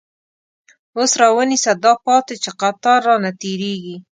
اوس 0.97 1.11
راونیسه 1.21 1.73
داپاتی، 1.83 2.35
چی 2.43 2.51
قطار 2.61 2.99
رانه 3.07 3.31
تير 3.39 3.59
یږی 3.71 3.95